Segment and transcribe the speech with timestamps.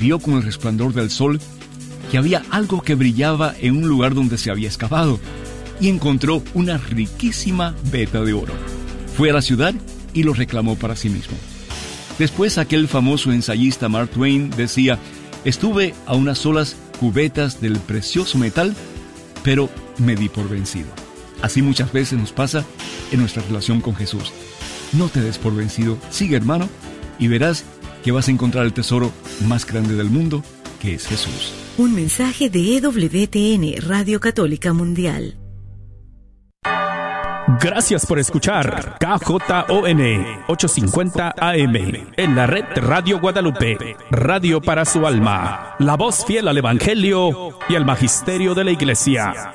[0.00, 1.38] vio con el resplandor del sol
[2.10, 5.20] que había algo que brillaba en un lugar donde se había excavado
[5.80, 8.52] y encontró una riquísima veta de oro.
[9.16, 9.74] Fue a la ciudad
[10.12, 11.36] y lo reclamó para sí mismo.
[12.18, 14.98] Después aquel famoso ensayista Mark Twain decía,
[15.44, 18.74] estuve a unas solas cubetas del precioso metal,
[19.42, 20.88] pero me di por vencido.
[21.42, 22.64] Así muchas veces nos pasa
[23.12, 24.32] en nuestra relación con Jesús.
[24.92, 26.68] No te des por vencido, sigue hermano,
[27.18, 27.64] y verás
[28.02, 29.12] que vas a encontrar el tesoro
[29.46, 30.42] más grande del mundo,
[30.80, 31.52] que es Jesús.
[31.78, 35.36] Un mensaje de EWTN, Radio Católica Mundial.
[37.58, 40.00] Gracias por escuchar KJON
[40.46, 41.76] 850 AM
[42.16, 47.74] en la red Radio Guadalupe, radio para su alma, la voz fiel al Evangelio y
[47.74, 49.54] al Magisterio de la Iglesia.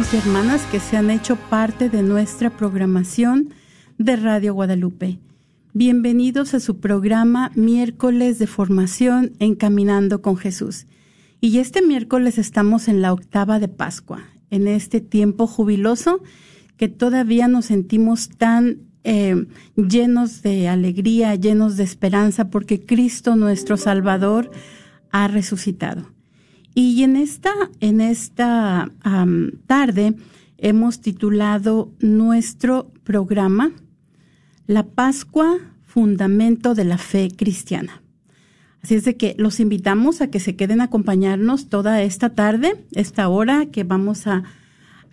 [0.00, 3.50] y hermanas que se han hecho parte de nuestra programación
[3.98, 5.18] de Radio Guadalupe.
[5.74, 10.86] Bienvenidos a su programa Miércoles de Formación Encaminando con Jesús.
[11.42, 16.22] Y este miércoles estamos en la octava de Pascua, en este tiempo jubiloso
[16.78, 19.44] que todavía nos sentimos tan eh,
[19.76, 24.50] llenos de alegría, llenos de esperanza, porque Cristo nuestro Salvador
[25.10, 26.19] ha resucitado.
[26.74, 28.90] Y en esta, en esta
[29.66, 30.14] tarde
[30.58, 33.72] hemos titulado nuestro programa
[34.66, 38.02] La Pascua, Fundamento de la Fe Cristiana.
[38.82, 42.84] Así es de que los invitamos a que se queden a acompañarnos toda esta tarde,
[42.92, 44.44] esta hora que vamos a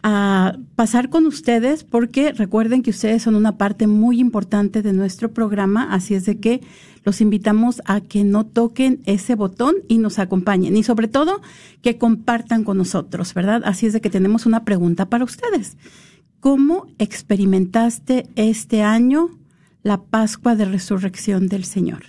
[0.03, 5.33] a pasar con ustedes porque recuerden que ustedes son una parte muy importante de nuestro
[5.33, 6.61] programa, así es de que
[7.03, 11.41] los invitamos a que no toquen ese botón y nos acompañen y sobre todo
[11.81, 13.61] que compartan con nosotros, ¿verdad?
[13.65, 15.77] Así es de que tenemos una pregunta para ustedes.
[16.39, 19.29] ¿Cómo experimentaste este año
[19.83, 22.03] la Pascua de Resurrección del Señor?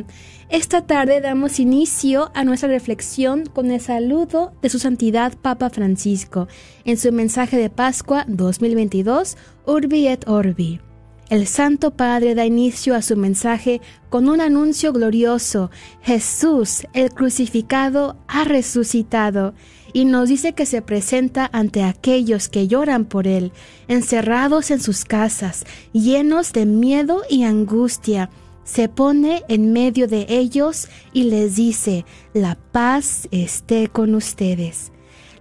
[0.49, 6.47] Esta tarde damos inicio a nuestra reflexión con el saludo de su santidad Papa Francisco
[6.83, 10.84] en su mensaje de Pascua 2022, Urbi et Orbi.
[11.29, 15.71] El Santo Padre da inicio a su mensaje con un anuncio glorioso.
[16.03, 19.55] Jesús, el crucificado, ha resucitado
[19.91, 23.53] y nos dice que se presenta ante aquellos que lloran por Él,
[23.87, 28.29] encerrados en sus casas, llenos de miedo y angustia.
[28.63, 32.05] Se pone en medio de ellos y les dice,
[32.35, 34.91] la paz esté con ustedes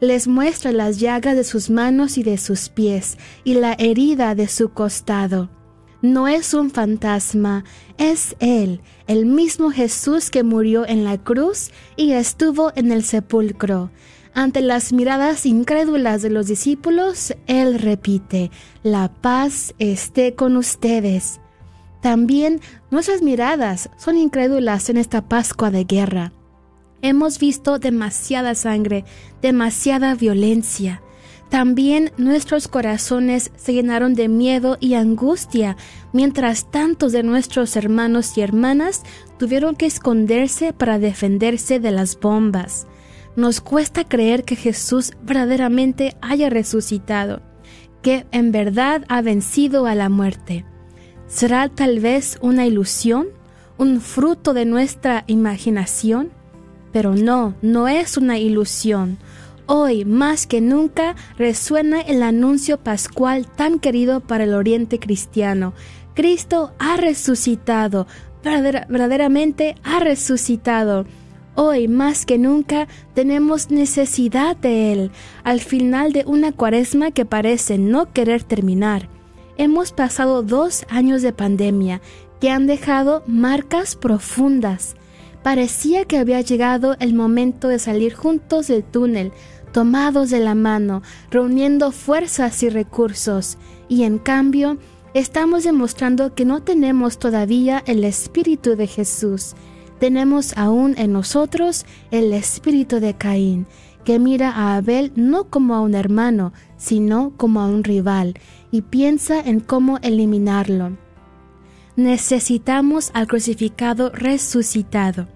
[0.00, 4.48] les muestra las llagas de sus manos y de sus pies y la herida de
[4.48, 5.48] su costado
[6.04, 7.64] no es un fantasma,
[7.96, 13.90] es Él, el mismo Jesús que murió en la cruz y estuvo en el sepulcro.
[14.34, 18.50] Ante las miradas incrédulas de los discípulos, Él repite,
[18.82, 21.40] la paz esté con ustedes.
[22.02, 26.32] También nuestras miradas son incrédulas en esta Pascua de guerra.
[27.00, 29.06] Hemos visto demasiada sangre,
[29.40, 31.00] demasiada violencia.
[31.50, 35.76] También nuestros corazones se llenaron de miedo y angustia,
[36.12, 39.02] mientras tantos de nuestros hermanos y hermanas
[39.38, 42.86] tuvieron que esconderse para defenderse de las bombas.
[43.36, 47.42] Nos cuesta creer que Jesús verdaderamente haya resucitado,
[48.02, 50.64] que en verdad ha vencido a la muerte.
[51.26, 53.28] ¿Será tal vez una ilusión,
[53.78, 56.30] un fruto de nuestra imaginación?
[56.92, 59.18] Pero no, no es una ilusión
[59.66, 65.72] Hoy más que nunca resuena el anuncio pascual tan querido para el oriente cristiano.
[66.12, 68.06] Cristo ha resucitado,
[68.42, 71.06] verdaderamente ha resucitado.
[71.54, 75.10] Hoy más que nunca tenemos necesidad de Él
[75.44, 79.08] al final de una cuaresma que parece no querer terminar.
[79.56, 82.02] Hemos pasado dos años de pandemia
[82.38, 84.94] que han dejado marcas profundas
[85.44, 89.30] Parecía que había llegado el momento de salir juntos del túnel,
[89.74, 91.02] tomados de la mano,
[91.32, 94.78] reuniendo fuerzas y recursos, y en cambio
[95.14, 99.54] estamos demostrando que no tenemos todavía el Espíritu de Jesús.
[99.98, 103.66] Tenemos aún en nosotros el espíritu de Caín,
[104.04, 108.34] que mira a Abel no como a un hermano, sino como a un rival,
[108.70, 110.96] y piensa en cómo eliminarlo.
[111.96, 115.26] Necesitamos al crucificado resucitado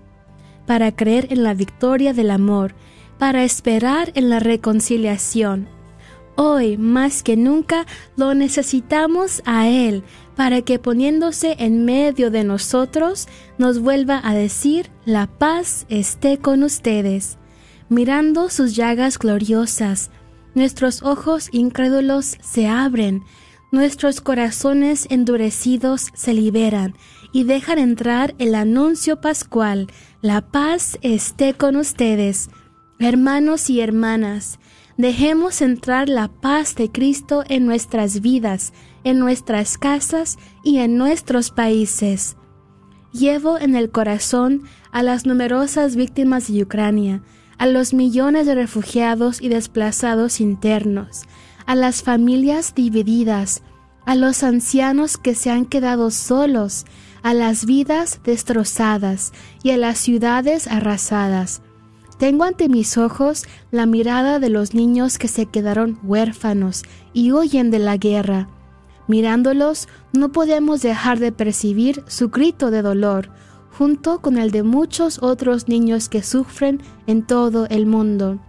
[0.64, 2.74] para creer en la victoria del amor,
[3.18, 5.68] para esperar en la reconciliación.
[6.36, 7.84] Hoy más que nunca
[8.16, 10.04] lo necesitamos a Él
[10.36, 13.26] para que poniéndose en medio de nosotros
[13.58, 17.38] nos vuelva a decir, la paz esté con ustedes.
[17.88, 20.10] Mirando sus llagas gloriosas,
[20.54, 23.24] nuestros ojos incrédulos se abren,
[23.72, 26.94] nuestros corazones endurecidos se liberan
[27.32, 29.88] y dejan entrar el anuncio pascual,
[30.22, 32.48] la paz esté con ustedes.
[33.00, 34.58] Hermanos y hermanas,
[34.96, 38.72] dejemos entrar la paz de Cristo en nuestras vidas,
[39.04, 42.36] en nuestras casas y en nuestros países.
[43.12, 47.22] Llevo en el corazón a las numerosas víctimas de Ucrania,
[47.56, 51.22] a los millones de refugiados y desplazados internos,
[51.66, 53.62] a las familias divididas,
[54.06, 56.84] a los ancianos que se han quedado solos,
[57.22, 61.62] a las vidas destrozadas y a las ciudades arrasadas.
[62.18, 66.82] Tengo ante mis ojos la mirada de los niños que se quedaron huérfanos
[67.12, 68.48] y huyen de la guerra.
[69.06, 73.30] Mirándolos, no podemos dejar de percibir su grito de dolor,
[73.70, 78.40] junto con el de muchos otros niños que sufren en todo el mundo.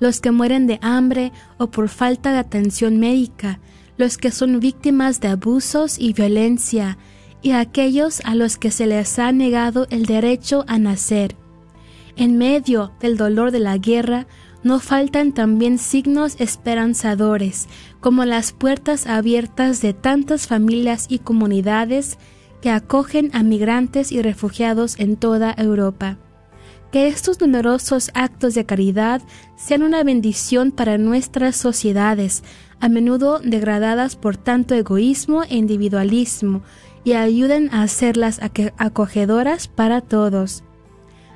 [0.00, 3.60] Los que mueren de hambre o por falta de atención médica,
[3.96, 6.98] los que son víctimas de abusos y violencia,
[7.40, 11.36] y aquellos a los que se les ha negado el derecho a nacer.
[12.16, 14.26] En medio del dolor de la guerra,
[14.62, 17.68] no faltan también signos esperanzadores,
[18.00, 22.18] como las puertas abiertas de tantas familias y comunidades
[22.62, 26.18] que acogen a migrantes y refugiados en toda Europa.
[26.90, 29.20] Que estos numerosos actos de caridad
[29.56, 32.42] sean una bendición para nuestras sociedades,
[32.80, 36.62] a menudo degradadas por tanto egoísmo e individualismo,
[37.02, 38.40] y ayuden a hacerlas
[38.78, 40.64] acogedoras para todos.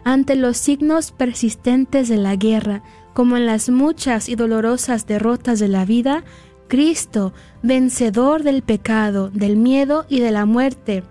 [0.05, 2.83] Ante los signos persistentes de la guerra,
[3.15, 6.25] como en las muchas y dolorosas derrotas de la vida,
[6.69, 11.03] Cristo, vencedor del pecado, del miedo y de la muerte,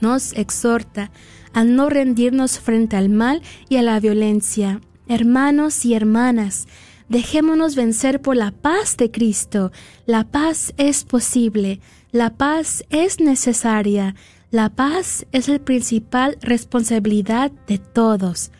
[0.00, 1.10] nos exhorta
[1.52, 4.80] a no rendirnos frente al mal y a la violencia.
[5.08, 6.66] Hermanos y hermanas,
[7.08, 9.70] dejémonos vencer por la paz de Cristo.
[10.06, 11.80] La paz es posible.
[12.10, 14.14] La paz es necesaria.
[14.54, 18.52] La paz es la principal responsabilidad de todos.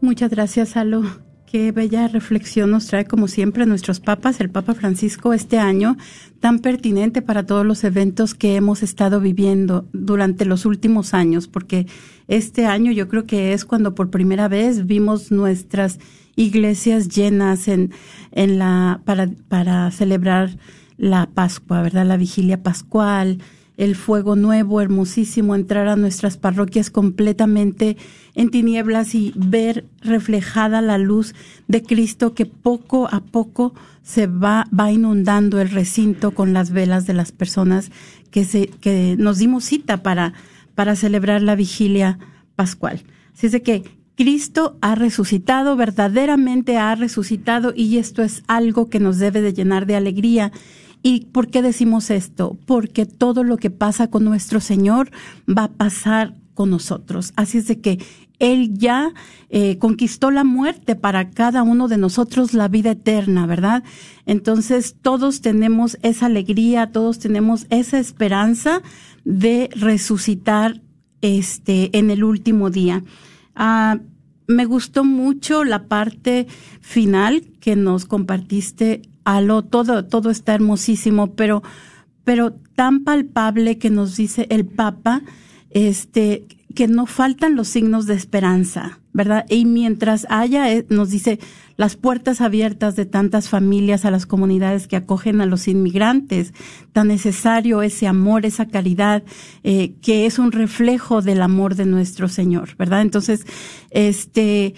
[0.00, 1.25] Muchas gracias, Alo.
[1.56, 5.96] Qué bella reflexión nos trae, como siempre, nuestros papas, el Papa Francisco, este año,
[6.38, 11.86] tan pertinente para todos los eventos que hemos estado viviendo durante los últimos años, porque
[12.28, 15.98] este año yo creo que es cuando por primera vez vimos nuestras
[16.34, 17.90] iglesias llenas en,
[18.32, 20.58] en la, para, para celebrar
[20.98, 22.04] la Pascua, ¿verdad?
[22.04, 23.38] La vigilia pascual,
[23.76, 27.96] el fuego nuevo, hermosísimo, entrar a nuestras parroquias completamente
[28.34, 31.34] en tinieblas y ver reflejada la luz
[31.68, 37.06] de Cristo que poco a poco se va, va inundando el recinto con las velas
[37.06, 37.90] de las personas
[38.30, 40.32] que se, que nos dimos cita para,
[40.74, 42.18] para celebrar la vigilia
[42.54, 43.02] pascual.
[43.34, 43.84] Así es de que
[44.16, 49.84] Cristo ha resucitado, verdaderamente ha resucitado y esto es algo que nos debe de llenar
[49.84, 50.52] de alegría
[51.06, 52.58] ¿Y por qué decimos esto?
[52.66, 55.12] Porque todo lo que pasa con nuestro Señor
[55.48, 57.32] va a pasar con nosotros.
[57.36, 58.04] Así es de que
[58.40, 59.12] Él ya
[59.48, 63.84] eh, conquistó la muerte para cada uno de nosotros, la vida eterna, ¿verdad?
[64.24, 68.82] Entonces todos tenemos esa alegría, todos tenemos esa esperanza
[69.24, 70.82] de resucitar
[71.20, 73.04] este en el último día.
[73.54, 74.00] Ah,
[74.48, 76.48] me gustó mucho la parte
[76.80, 81.62] final que nos compartiste aló, todo, todo está hermosísimo, pero,
[82.24, 85.22] pero tan palpable que nos dice el Papa,
[85.70, 89.44] este, que no faltan los signos de esperanza, ¿verdad?
[89.48, 91.40] Y mientras haya, eh, nos dice,
[91.76, 96.54] las puertas abiertas de tantas familias a las comunidades que acogen a los inmigrantes,
[96.92, 99.24] tan necesario ese amor, esa caridad,
[99.64, 103.02] eh, que es un reflejo del amor de nuestro Señor, ¿verdad?
[103.02, 103.44] Entonces,
[103.90, 104.74] este,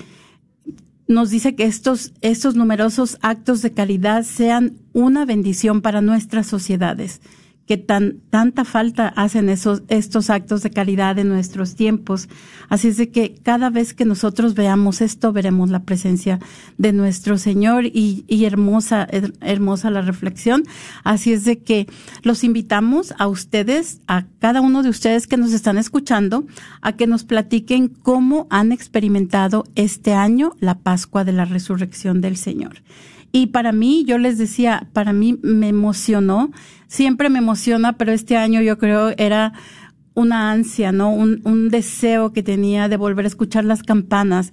[1.08, 7.20] nos dice que estos, estos numerosos actos de caridad sean una bendición para nuestras sociedades
[7.68, 12.31] que tan, tanta falta hacen esos, estos actos de caridad en nuestros tiempos.
[12.70, 16.38] Así es de que cada vez que nosotros veamos esto, veremos la presencia
[16.78, 19.07] de nuestro Señor y, y hermosa,
[19.42, 20.64] hermosa la reflexión.
[21.04, 21.87] Así es de que
[22.22, 26.46] los invitamos a ustedes, a cada uno de ustedes que nos están escuchando,
[26.81, 32.38] a que nos platiquen cómo han experimentado este año la Pascua de la Resurrección del
[32.38, 32.83] Señor.
[33.32, 36.50] Y para mí, yo les decía, para mí me emocionó,
[36.86, 39.52] siempre me emociona, pero este año yo creo era
[40.14, 41.10] una ansia, ¿no?
[41.12, 44.52] Un, un deseo que tenía de volver a escuchar las campanas.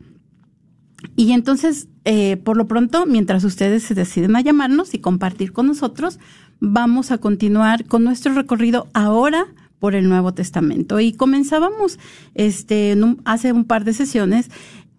[1.14, 5.66] Y entonces, eh, por lo pronto, mientras ustedes se deciden a llamarnos y compartir con
[5.66, 6.18] nosotros,
[6.60, 9.46] vamos a continuar con nuestro recorrido ahora
[9.78, 11.00] por el Nuevo Testamento.
[11.00, 11.98] Y comenzábamos
[12.34, 14.50] este, hace un par de sesiones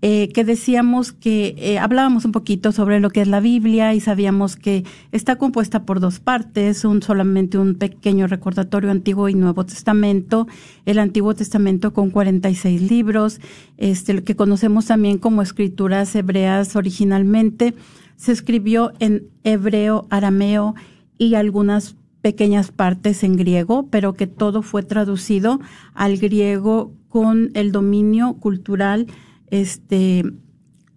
[0.02, 4.00] eh, que decíamos que eh, hablábamos un poquito sobre lo que es la Biblia y
[4.00, 9.66] sabíamos que está compuesta por dos partes, un solamente un pequeño recordatorio Antiguo y Nuevo
[9.66, 10.48] Testamento,
[10.86, 13.42] el Antiguo Testamento con 46 libros,
[13.76, 17.74] este que conocemos también como escrituras hebreas originalmente,
[18.16, 20.76] se escribió en hebreo, arameo
[21.20, 25.60] y algunas pequeñas partes en griego, pero que todo fue traducido
[25.94, 29.06] al griego con el dominio cultural
[29.52, 30.24] este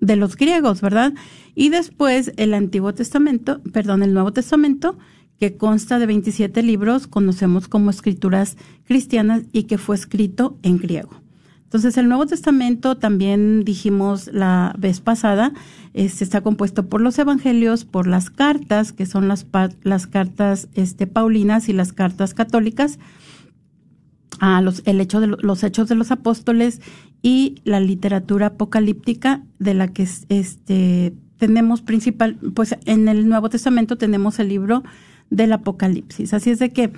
[0.00, 1.12] de los griegos, ¿verdad?
[1.54, 4.98] Y después el Antiguo Testamento, perdón, el Nuevo Testamento,
[5.38, 11.22] que consta de 27 libros, conocemos como escrituras cristianas y que fue escrito en griego.
[11.72, 15.54] Entonces, el Nuevo Testamento también dijimos la vez pasada,
[15.94, 19.46] está compuesto por los evangelios, por las cartas, que son las,
[19.82, 22.98] las cartas este, paulinas y las cartas católicas,
[24.38, 26.82] a los, el hecho de los hechos de los apóstoles
[27.22, 33.96] y la literatura apocalíptica de la que este, tenemos principal, pues en el Nuevo Testamento
[33.96, 34.82] tenemos el libro
[35.30, 36.34] del Apocalipsis.
[36.34, 36.92] Así es de que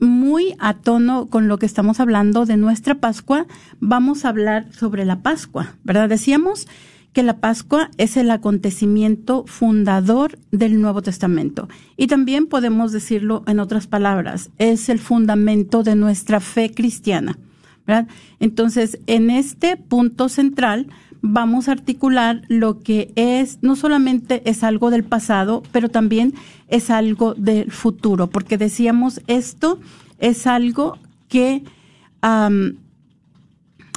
[0.00, 3.46] muy a tono con lo que estamos hablando de nuestra Pascua,
[3.78, 6.08] vamos a hablar sobre la Pascua, ¿verdad?
[6.08, 6.66] Decíamos
[7.12, 11.68] que la Pascua es el acontecimiento fundador del Nuevo Testamento.
[11.96, 17.38] Y también podemos decirlo en otras palabras, es el fundamento de nuestra fe cristiana.
[17.86, 18.08] ¿verdad?
[18.38, 20.86] Entonces, en este punto central
[21.22, 26.34] vamos a articular lo que es, no solamente es algo del pasado, pero también
[26.68, 29.78] es algo del futuro, porque decíamos esto
[30.18, 31.62] es algo que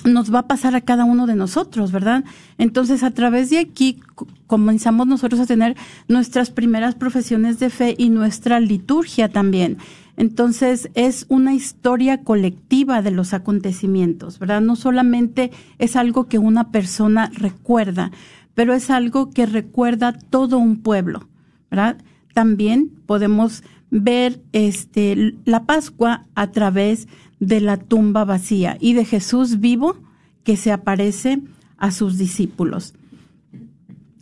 [0.06, 2.24] nos va a pasar a cada uno de nosotros, ¿verdad?
[2.58, 4.00] Entonces, a través de aquí
[4.48, 5.76] comenzamos nosotros a tener
[6.08, 9.78] nuestras primeras profesiones de fe y nuestra liturgia también.
[10.16, 14.62] Entonces, es una historia colectiva de los acontecimientos, ¿verdad?
[14.62, 18.12] No solamente es algo que una persona recuerda,
[18.54, 21.28] pero es algo que recuerda todo un pueblo,
[21.72, 21.98] ¿verdad?
[22.34, 27.08] También podemos ver este la Pascua a través
[27.40, 29.98] de la tumba vacía y de Jesús vivo
[30.44, 31.42] que se aparece
[31.78, 32.94] a sus discípulos.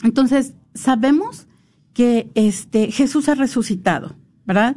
[0.04, 1.48] Entonces, sabemos
[1.94, 4.76] que este Jesús ha resucitado, ¿verdad?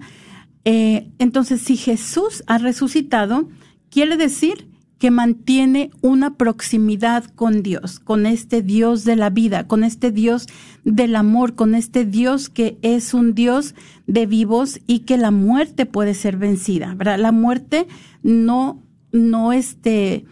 [0.65, 3.49] Eh, entonces, si Jesús ha resucitado,
[3.91, 9.85] quiere decir que mantiene una proximidad con Dios, con este Dios de la vida, con
[9.85, 10.47] este Dios
[10.85, 13.75] del amor, con este Dios que es un Dios
[14.07, 16.97] de vivos y que la muerte puede ser vencida.
[17.19, 17.87] La muerte
[18.23, 20.25] no, no, este,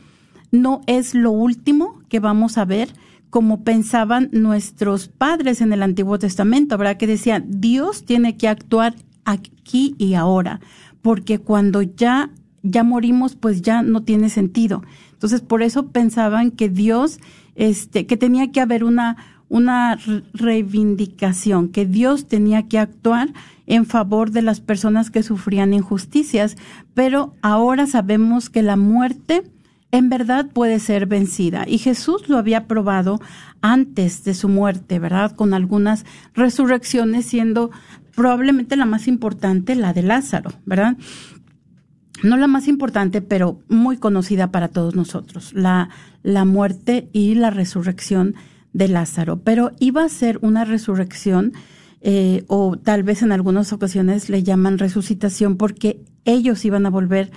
[0.52, 2.94] no es lo último que vamos a ver,
[3.28, 6.96] como pensaban nuestros padres en el Antiguo Testamento, ¿verdad?
[6.96, 10.60] Que decían, Dios tiene que actuar aquí y ahora,
[11.02, 12.30] porque cuando ya
[12.62, 14.82] ya morimos, pues ya no tiene sentido.
[15.12, 17.18] Entonces, por eso pensaban que Dios,
[17.54, 19.16] este, que tenía que haber una,
[19.48, 19.98] una
[20.32, 23.32] reivindicación, que Dios tenía que actuar
[23.66, 26.56] en favor de las personas que sufrían injusticias,
[26.94, 29.42] pero ahora sabemos que la muerte
[29.92, 31.64] en verdad puede ser vencida.
[31.68, 33.20] Y Jesús lo había probado
[33.60, 35.32] antes de su muerte, ¿verdad?
[35.32, 37.70] Con algunas resurrecciones, siendo
[38.14, 40.96] probablemente la más importante, la de Lázaro, ¿verdad?
[42.22, 45.88] No la más importante, pero muy conocida para todos nosotros, la,
[46.22, 48.34] la muerte y la resurrección
[48.72, 49.40] de Lázaro.
[49.40, 51.52] Pero iba a ser una resurrección,
[52.00, 57.32] eh, o tal vez en algunas ocasiones le llaman resucitación, porque ellos iban a volver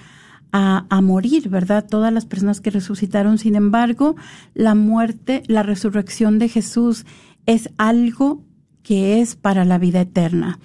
[0.51, 1.85] a, a, morir, ¿verdad?
[1.89, 3.37] Todas las personas que resucitaron.
[3.37, 4.15] Sin embargo,
[4.53, 7.05] la muerte, la resurrección de Jesús
[7.45, 8.43] es algo
[8.85, 10.59] que es para la vida eterna.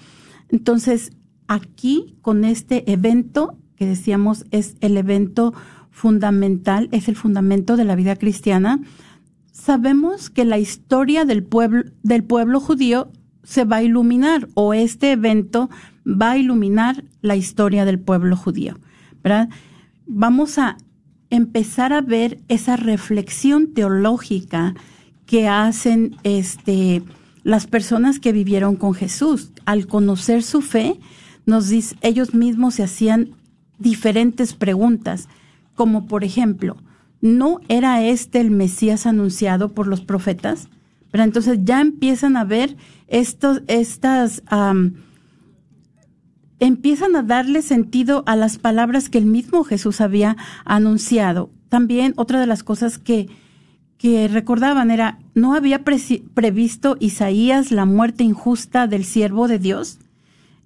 [0.51, 1.11] Entonces,
[1.49, 5.55] aquí, con este evento, que decíamos es el evento
[5.91, 8.79] fundamental, es el fundamento de la vida cristiana,
[9.53, 13.11] sabemos que la historia del pueblo, del pueblo judío
[13.43, 15.71] se va a iluminar o este evento
[16.07, 18.79] va a iluminar la historia del pueblo judío,
[19.25, 19.49] ¿verdad?
[20.07, 20.77] Vamos a
[21.31, 24.75] empezar a ver esa reflexión teológica
[25.25, 27.03] que hacen este
[27.43, 29.53] las personas que vivieron con Jesús.
[29.65, 30.99] Al conocer su fe,
[31.47, 33.31] nos dice, ellos mismos se hacían
[33.79, 35.29] diferentes preguntas,
[35.75, 36.77] como por ejemplo,
[37.21, 40.69] ¿no era este el Mesías anunciado por los profetas?
[41.11, 42.77] Pero entonces ya empiezan a ver
[43.09, 44.43] estos, estas,
[46.61, 51.51] empiezan a darle sentido a las palabras que el mismo Jesús había anunciado.
[51.69, 53.29] También otra de las cosas que,
[54.01, 59.99] que recordaban era, ¿no había previsto Isaías la muerte injusta del siervo de Dios?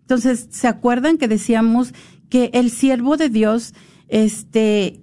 [0.03, 1.93] Entonces, ¿se acuerdan que decíamos
[2.29, 3.75] que el siervo de Dios,
[4.07, 5.01] este,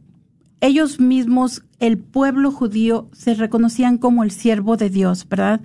[0.61, 5.59] ellos mismos, el pueblo judío, se reconocían como el siervo de Dios, ¿verdad?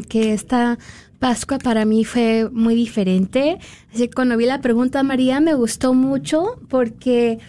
[0.10, 0.78] que esta
[1.20, 3.58] Pascua para mí fue muy diferente.
[3.94, 7.39] Así que cuando vi la pregunta, María, me gustó mucho porque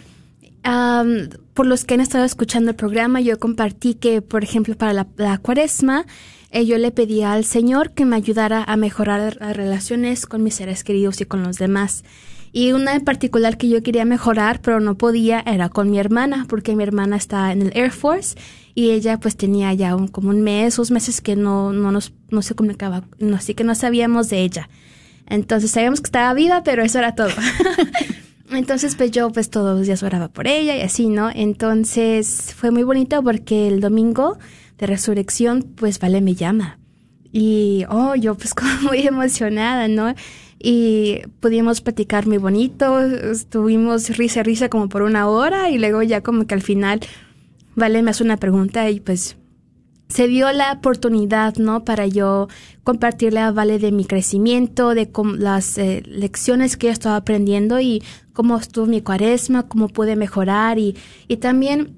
[0.66, 5.06] um, por los que han estado escuchando el programa, yo compartí que, por ejemplo, para
[5.16, 6.06] la, cuaresma,
[6.50, 10.54] eh, yo le pedía al Señor que me ayudara a mejorar las relaciones con mis
[10.54, 12.04] seres queridos y con los demás.
[12.52, 16.46] Y una en particular que yo quería mejorar, pero no podía, era con mi hermana,
[16.48, 18.36] porque mi hermana está en el Air Force
[18.74, 22.12] y ella pues tenía ya un, como un mes, dos meses que no, no, nos,
[22.30, 23.04] no se comunicaba,
[23.36, 24.68] así que no sabíamos de ella.
[25.26, 27.30] Entonces sabíamos que estaba viva, pero eso era todo.
[28.50, 31.30] Entonces, pues yo pues todos los días oraba por ella y así, ¿no?
[31.32, 34.38] Entonces fue muy bonito porque el domingo
[34.78, 36.78] de resurrección, pues Vale me llama.
[37.32, 40.14] Y, oh, yo pues como muy emocionada, ¿no?
[40.62, 46.20] y pudimos platicar muy bonito, estuvimos risa, risa como por una hora y luego ya
[46.20, 47.00] como que al final
[47.76, 49.36] Vale me hace una pregunta y pues
[50.10, 51.84] se dio la oportunidad, ¿no?
[51.84, 52.48] Para yo
[52.82, 58.02] compartirle a Vale de mi crecimiento, de las eh, lecciones que yo estaba aprendiendo y
[58.32, 60.96] cómo estuvo mi cuaresma, cómo pude mejorar y,
[61.28, 61.96] y también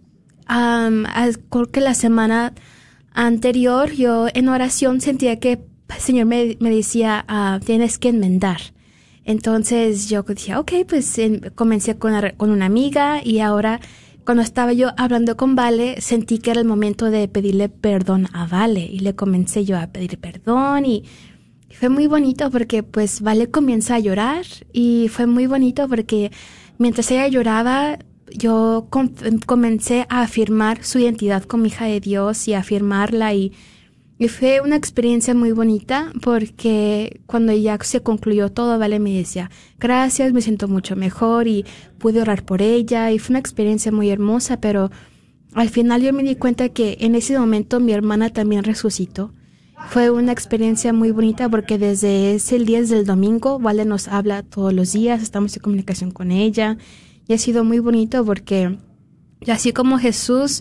[0.49, 1.05] um,
[1.51, 2.53] creo que la semana
[3.15, 8.61] anterior yo en oración sentía que el Señor me, me decía, ah, tienes que enmendar.
[9.25, 11.19] Entonces yo dije, ok, pues
[11.55, 13.81] comencé con, con una amiga y ahora
[14.25, 18.47] cuando estaba yo hablando con Vale, sentí que era el momento de pedirle perdón a
[18.47, 21.05] Vale y le comencé yo a pedir perdón y
[21.71, 26.31] fue muy bonito porque pues Vale comienza a llorar y fue muy bonito porque
[26.79, 27.99] mientras ella lloraba
[28.35, 29.11] yo com-
[29.47, 33.53] comencé a afirmar su identidad como hija de Dios y a afirmarla y,
[34.23, 39.51] y fue una experiencia muy bonita porque cuando ya se concluyó todo, Vale me decía,
[39.81, 41.65] gracias, me siento mucho mejor y
[41.99, 44.93] pude orar por ella y fue una experiencia muy hermosa, pero
[45.55, 49.33] al final yo me di cuenta que en ese momento mi hermana también resucitó.
[49.89, 54.45] Fue una experiencia muy bonita porque desde ese día, desde el domingo, Vale nos habla
[54.45, 56.79] todos los días, estamos en comunicación con ella
[57.27, 58.79] y ha sido muy bonito porque
[59.49, 60.61] así como Jesús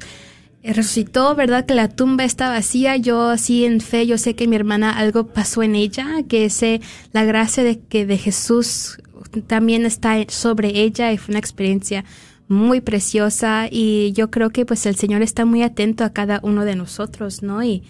[0.63, 1.65] resucitó, ¿verdad?
[1.65, 5.27] Que la tumba está vacía, yo así en fe, yo sé que mi hermana algo
[5.27, 6.81] pasó en ella, que ese,
[7.13, 8.99] la gracia de que de Jesús
[9.47, 12.05] también está sobre ella y fue una experiencia
[12.47, 16.65] muy preciosa y yo creo que pues el Señor está muy atento a cada uno
[16.65, 17.63] de nosotros, ¿no?
[17.63, 17.83] Y,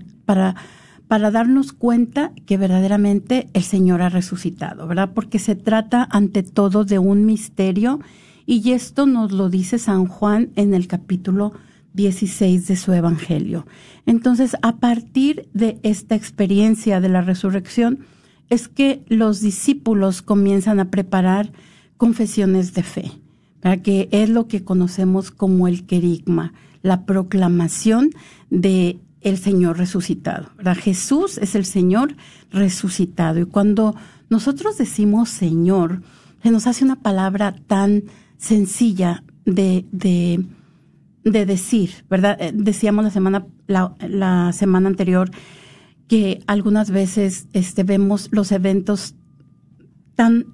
[1.11, 5.11] para darnos cuenta que verdaderamente el Señor ha resucitado, ¿verdad?
[5.12, 7.99] Porque se trata ante todo de un misterio
[8.46, 11.53] y esto nos lo dice San Juan en el capítulo
[11.94, 13.66] 16 de su Evangelio.
[14.07, 18.07] Entonces, a partir de esta experiencia de la resurrección,
[18.49, 21.51] es que los discípulos comienzan a preparar
[21.96, 23.11] confesiones de fe,
[23.83, 28.11] que es lo que conocemos como el querigma, la proclamación
[28.49, 30.50] de el Señor resucitado.
[30.56, 30.76] ¿verdad?
[30.76, 32.16] Jesús es el Señor
[32.50, 33.40] resucitado.
[33.40, 33.94] Y cuando
[34.28, 36.02] nosotros decimos Señor,
[36.42, 38.04] se nos hace una palabra tan
[38.38, 40.44] sencilla de, de,
[41.24, 42.37] de decir, ¿verdad?
[42.40, 45.30] Eh, Decíamos la semana, la, la semana anterior
[46.09, 49.14] que algunas veces este, vemos los eventos
[50.16, 50.46] tan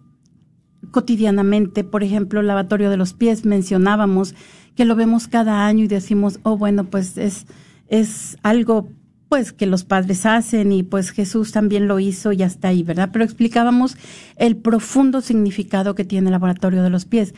[0.90, 4.34] cotidianamente, por ejemplo, el lavatorio de los pies, mencionábamos
[4.74, 7.46] que lo vemos cada año y decimos, oh, bueno, pues es,
[7.88, 8.88] es algo
[9.28, 13.10] pues que los padres hacen y pues Jesús también lo hizo y hasta ahí, ¿verdad?
[13.12, 13.96] Pero explicábamos
[14.36, 17.34] el profundo significado que tiene el lavatorio de los pies.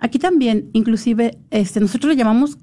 [0.00, 2.58] Aquí también, inclusive, este, nosotros le llamamos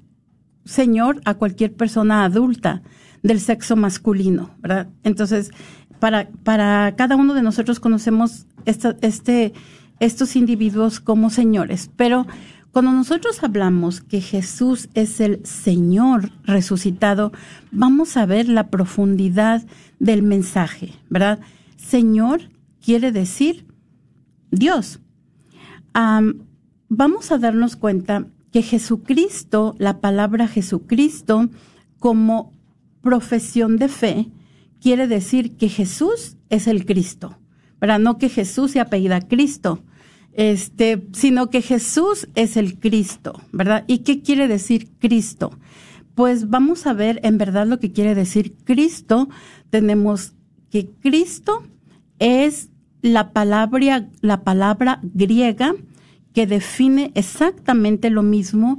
[0.64, 2.82] Señor a cualquier persona adulta
[3.22, 4.88] del sexo masculino, ¿verdad?
[5.04, 5.50] Entonces,
[5.98, 9.52] para, para cada uno de nosotros conocemos esta, este,
[10.00, 12.26] estos individuos como señores, pero
[12.76, 17.32] cuando nosotros hablamos que Jesús es el Señor resucitado,
[17.72, 19.64] vamos a ver la profundidad
[19.98, 21.40] del mensaje, ¿verdad?
[21.78, 22.50] Señor
[22.84, 23.66] quiere decir
[24.50, 25.00] Dios.
[25.94, 26.42] Am,
[26.90, 31.48] vamos a darnos cuenta que Jesucristo, la palabra Jesucristo,
[31.98, 32.52] como
[33.00, 34.30] profesión de fe,
[34.82, 37.38] quiere decir que Jesús es el Cristo,
[37.80, 38.00] ¿verdad?
[38.00, 39.82] No que Jesús se apellida Cristo,
[40.36, 43.84] este, sino que Jesús es el Cristo, ¿verdad?
[43.86, 45.58] ¿Y qué quiere decir Cristo?
[46.14, 49.30] Pues vamos a ver en verdad lo que quiere decir Cristo.
[49.70, 50.34] Tenemos
[50.70, 51.62] que Cristo
[52.18, 52.68] es
[53.00, 55.74] la palabra, la palabra griega
[56.34, 58.78] que define exactamente lo mismo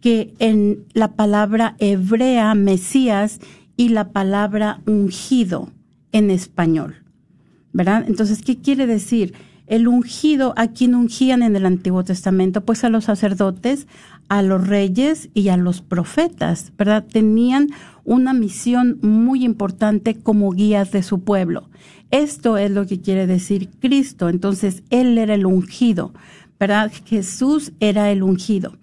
[0.00, 3.40] que en la palabra hebrea Mesías
[3.76, 5.70] y la palabra ungido
[6.12, 6.96] en español.
[7.74, 8.04] ¿Verdad?
[8.06, 9.34] Entonces, ¿qué quiere decir?
[9.66, 12.64] El ungido, ¿a quién ungían en el Antiguo Testamento?
[12.64, 13.86] Pues a los sacerdotes,
[14.28, 17.04] a los reyes y a los profetas, ¿verdad?
[17.10, 17.68] Tenían
[18.04, 21.70] una misión muy importante como guías de su pueblo.
[22.10, 24.28] Esto es lo que quiere decir Cristo.
[24.28, 26.12] Entonces, Él era el ungido,
[26.60, 26.92] ¿verdad?
[27.06, 28.76] Jesús era el ungido.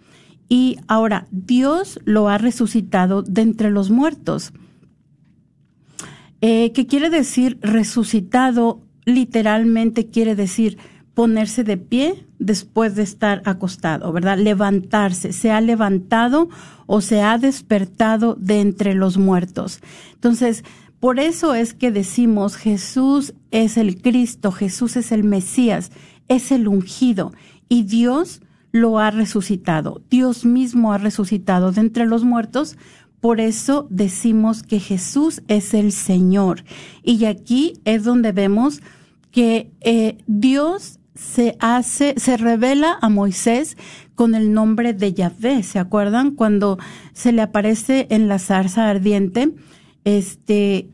[0.50, 4.52] Y ahora, Dios lo ha resucitado de entre los muertos.
[6.42, 8.82] Eh, ¿Qué quiere decir resucitado?
[9.06, 10.78] Literalmente quiere decir
[11.14, 14.38] ponerse de pie después de estar acostado, ¿verdad?
[14.38, 16.50] Levantarse, se ha levantado
[16.88, 19.82] o se ha despertado de entre los muertos.
[20.14, 20.64] Entonces,
[21.00, 25.92] por eso es que decimos Jesús es el Cristo, Jesús es el Mesías,
[26.28, 27.34] es el ungido
[27.68, 30.02] y Dios lo ha resucitado.
[30.10, 32.78] Dios mismo ha resucitado de entre los muertos
[33.22, 36.64] por eso decimos que Jesús es el Señor.
[37.04, 38.82] Y aquí es donde vemos
[39.32, 43.78] que eh, Dios se hace, se revela a Moisés
[44.16, 45.62] con el nombre de Yahvé.
[45.62, 46.32] ¿Se acuerdan?
[46.32, 46.80] Cuando
[47.14, 49.54] se le aparece en la zarza ardiente,
[50.04, 50.90] este,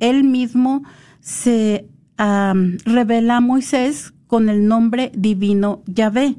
[0.00, 0.82] él mismo
[1.20, 6.36] se revela a Moisés con el nombre divino Yahvé.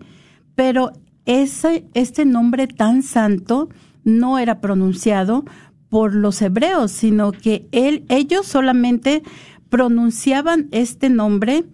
[0.55, 0.91] Pero
[1.25, 3.69] ese, este nombre tan santo,
[4.07, 5.43] no era pronunciado
[5.89, 9.21] por los hebreos, sino que él, ellos solamente
[9.69, 11.65] pronunciaban este nombre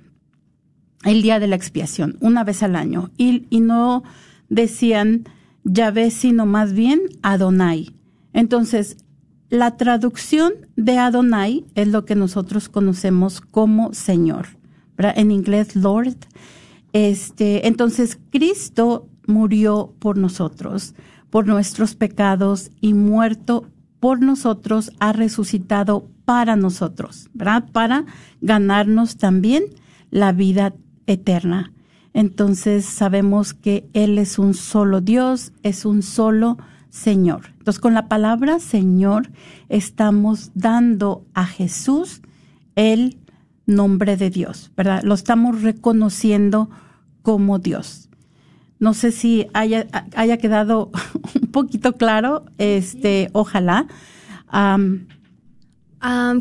[1.03, 4.03] el día de la expiación, una vez al año, y, y no
[4.49, 5.25] decían
[5.63, 7.93] Yahvé, sino más bien Adonai.
[8.34, 8.97] Entonces,
[9.49, 14.47] la traducción de Adonai es lo que nosotros conocemos como Señor,
[14.97, 16.17] en inglés Lord.
[16.93, 20.95] Este, entonces, Cristo murió por nosotros
[21.34, 23.65] por nuestros pecados y muerto
[23.99, 27.65] por nosotros, ha resucitado para nosotros, ¿verdad?
[27.71, 28.05] Para
[28.41, 29.63] ganarnos también
[30.11, 30.75] la vida
[31.07, 31.73] eterna.
[32.13, 36.59] Entonces sabemos que Él es un solo Dios, es un solo
[36.91, 37.47] Señor.
[37.57, 39.31] Entonces con la palabra Señor
[39.69, 42.21] estamos dando a Jesús
[42.75, 43.17] el
[43.65, 45.01] nombre de Dios, ¿verdad?
[45.01, 46.69] Lo estamos reconociendo
[47.23, 48.03] como Dios.
[48.84, 50.91] No sé si haya, haya quedado
[51.41, 53.88] un poquito claro, este, ojalá.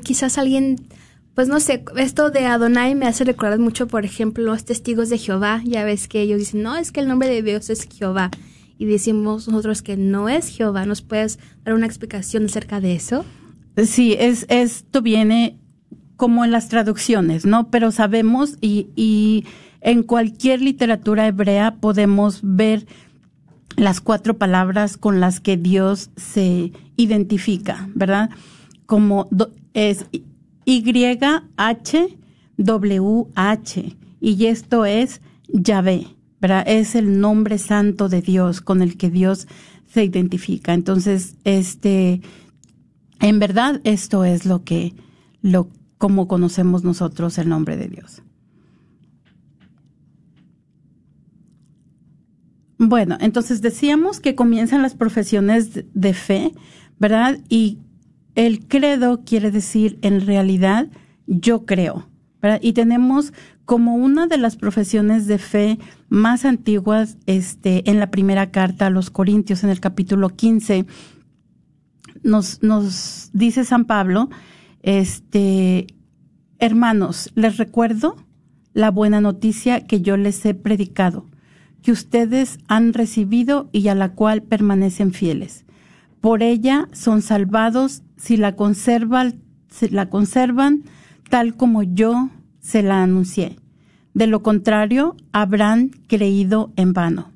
[0.02, 0.88] quizás alguien,
[1.34, 5.18] pues no sé, esto de Adonai me hace recordar mucho, por ejemplo, los testigos de
[5.18, 5.62] Jehová.
[5.64, 8.32] Ya ves que ellos dicen, no, es que el nombre de Dios es Jehová.
[8.76, 10.84] Y decimos nosotros que no es Jehová.
[10.84, 13.24] ¿Nos puedes dar una explicación acerca de eso?
[13.76, 15.60] Sí, es, esto viene
[16.16, 17.70] como en las traducciones, ¿no?
[17.70, 19.44] Pero sabemos y, y
[19.82, 22.86] en cualquier literatura hebrea podemos ver
[23.76, 28.30] las cuatro palabras con las que Dios se identifica, ¿verdad?
[28.86, 29.28] Como
[29.74, 30.06] es
[30.64, 31.06] Y-H-W-H,
[34.20, 36.06] y esto es Yahvé,
[36.40, 36.64] ¿verdad?
[36.66, 39.48] Es el nombre santo de Dios con el que Dios
[39.88, 40.74] se identifica.
[40.74, 42.20] Entonces, este,
[43.20, 44.94] en verdad, esto es lo que,
[45.40, 45.68] lo,
[45.98, 48.22] como conocemos nosotros el nombre de Dios.
[52.84, 56.52] Bueno, entonces decíamos que comienzan las profesiones de fe,
[56.98, 57.38] ¿verdad?
[57.48, 57.78] Y
[58.34, 60.88] el credo quiere decir en realidad
[61.28, 62.08] yo creo.
[62.60, 63.32] Y tenemos
[63.66, 65.78] como una de las profesiones de fe
[66.08, 70.84] más antiguas este, en la primera carta a los Corintios, en el capítulo 15,
[72.24, 74.28] nos, nos dice San Pablo,
[74.82, 75.86] este,
[76.58, 78.16] hermanos, les recuerdo
[78.74, 81.30] la buena noticia que yo les he predicado
[81.82, 85.64] que ustedes han recibido y a la cual permanecen fieles.
[86.20, 90.84] Por ella son salvados si la conservan, si la conservan
[91.28, 92.30] tal como yo
[92.60, 93.56] se la anuncié.
[94.14, 97.30] De lo contrario, habrán creído en vano.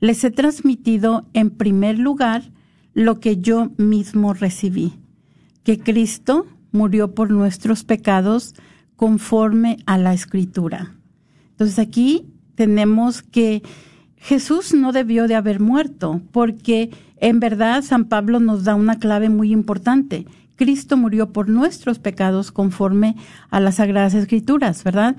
[0.00, 2.50] Les he transmitido en primer lugar
[2.94, 4.94] lo que yo mismo recibí,
[5.62, 8.54] que Cristo murió por nuestros pecados
[8.96, 10.96] conforme a la escritura.
[11.52, 12.26] Entonces aquí
[12.60, 13.62] tenemos que
[14.16, 19.30] Jesús no debió de haber muerto, porque en verdad San Pablo nos da una clave
[19.30, 20.26] muy importante.
[20.56, 23.16] Cristo murió por nuestros pecados conforme
[23.48, 25.16] a las Sagradas Escrituras, ¿verdad?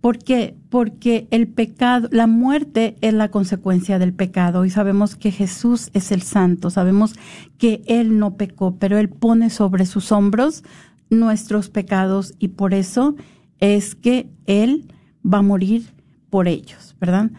[0.00, 0.56] ¿Por qué?
[0.70, 6.12] Porque el pecado, la muerte es la consecuencia del pecado y sabemos que Jesús es
[6.12, 7.16] el santo, sabemos
[7.58, 10.62] que Él no pecó, pero Él pone sobre sus hombros
[11.10, 13.16] nuestros pecados y por eso
[13.58, 14.92] es que Él
[15.26, 15.93] va a morir
[16.34, 17.30] por ellos, ¿verdad?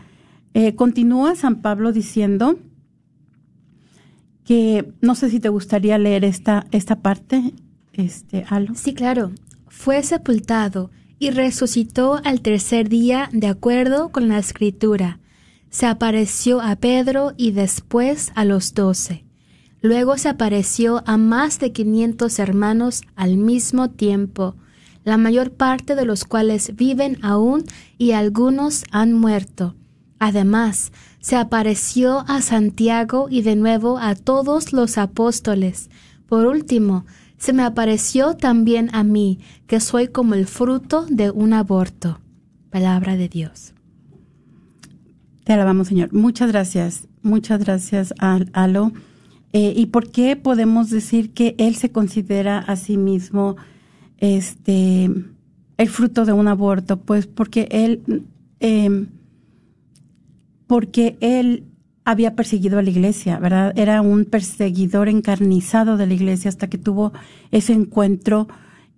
[0.53, 2.57] Eh, continúa San Pablo diciendo
[4.45, 7.51] que no sé si te gustaría leer esta, esta parte,
[7.91, 8.73] este, Alo.
[8.73, 9.33] Sí, claro.
[9.67, 15.19] Fue sepultado y resucitó al tercer día de acuerdo con la escritura.
[15.69, 19.25] Se apareció a Pedro y después a los doce.
[19.81, 24.55] Luego se apareció a más de quinientos hermanos al mismo tiempo,
[25.05, 27.63] la mayor parte de los cuales viven aún
[27.97, 29.75] y algunos han muerto.
[30.19, 35.89] Además, se apareció a Santiago y de nuevo a todos los apóstoles.
[36.27, 37.05] Por último,
[37.37, 42.19] se me apareció también a mí, que soy como el fruto de un aborto.
[42.71, 43.73] Palabra de Dios.
[45.43, 46.11] Te alabamos, Señor.
[46.13, 47.07] Muchas gracias.
[47.21, 48.91] Muchas gracias, Al- Alo.
[49.53, 53.55] Eh, ¿Y por qué podemos decir que Él se considera a sí mismo
[54.17, 55.09] este,
[55.77, 56.97] el fruto de un aborto?
[56.97, 58.23] Pues porque Él,
[58.59, 59.07] eh,
[60.67, 61.65] porque Él
[62.05, 63.73] había perseguido a la iglesia, ¿verdad?
[63.75, 67.11] Era un perseguidor encarnizado de la iglesia hasta que tuvo
[67.51, 68.47] ese encuentro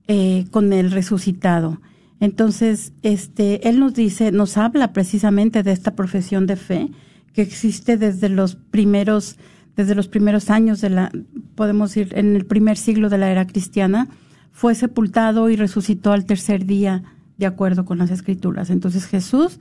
[0.08, 1.80] eh, con el resucitado.
[2.20, 6.90] Entonces, este, él nos dice, nos habla precisamente de esta profesión de fe
[7.34, 9.38] que existe desde los primeros,
[9.76, 11.12] desde los primeros años de la,
[11.56, 14.10] podemos decir, en el primer siglo de la era cristiana,
[14.52, 17.04] fue sepultado y resucitó al tercer día,
[17.38, 18.70] de acuerdo con las escrituras.
[18.70, 19.60] Entonces Jesús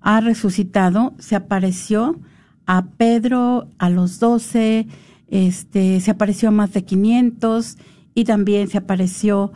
[0.00, 2.18] ha resucitado, se apareció
[2.66, 4.86] a Pedro, a los doce,
[5.28, 7.76] este, se apareció a más de 500
[8.14, 9.52] y también se apareció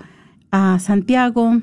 [0.51, 1.61] a Santiago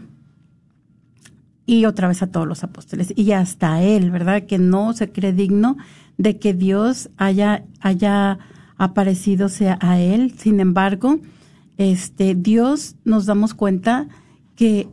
[1.65, 4.43] y otra vez a todos los apóstoles y hasta él, ¿verdad?
[4.43, 5.78] Que no se cree digno
[6.18, 8.39] de que Dios haya, haya
[8.78, 10.34] aparecido sea a él.
[10.38, 11.20] Sin embargo,
[11.78, 14.08] este, Dios nos damos cuenta
[14.56, 14.88] que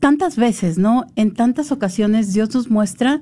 [0.00, 1.06] tantas veces, ¿no?
[1.16, 3.20] En tantas ocasiones Dios nos muestra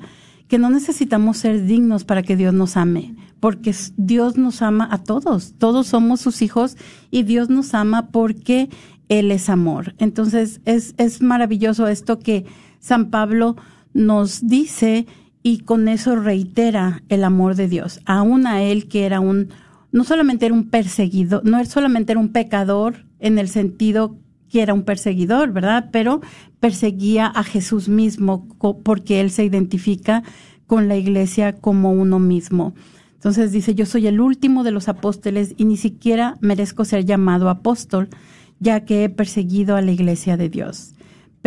[0.48, 4.98] que no necesitamos ser dignos para que Dios nos ame, porque Dios nos ama a
[4.98, 6.76] todos, todos somos sus hijos
[7.10, 8.70] y Dios nos ama porque
[9.08, 9.94] Él es amor.
[9.98, 12.46] Entonces es, es maravilloso esto que
[12.80, 13.56] San Pablo
[13.92, 15.06] nos dice
[15.42, 19.50] y con eso reitera el amor de Dios, aún a Él que era un,
[19.92, 24.16] no solamente era un perseguido, no solamente era un pecador en el sentido
[24.48, 25.90] que era un perseguidor, ¿verdad?
[25.92, 26.20] Pero
[26.60, 28.46] perseguía a Jesús mismo
[28.82, 30.22] porque él se identifica
[30.66, 32.74] con la iglesia como uno mismo.
[33.14, 37.48] Entonces dice, yo soy el último de los apóstoles y ni siquiera merezco ser llamado
[37.48, 38.08] apóstol,
[38.60, 40.94] ya que he perseguido a la iglesia de Dios.